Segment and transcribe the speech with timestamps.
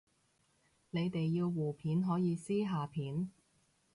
[0.89, 3.29] 你哋要互片可以私下片